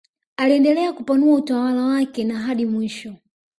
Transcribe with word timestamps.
Aliendelea 0.37 0.93
kupanua 0.93 1.35
utawala 1.35 1.81
wake 1.85 2.23
na 2.23 2.39
hadi 2.39 2.65
mwisho 2.65 3.15